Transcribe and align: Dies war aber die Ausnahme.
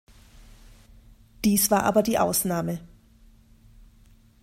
Dies 1.45 1.69
war 1.69 1.83
aber 1.83 2.01
die 2.01 2.17
Ausnahme. 2.17 2.79